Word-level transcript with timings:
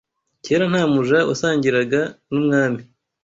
Kera 0.45 0.63
nta 0.71 0.83
muja 0.93 1.19
wasangiraga 1.29 2.01
n’ 2.31 2.33
umwami 2.41 2.81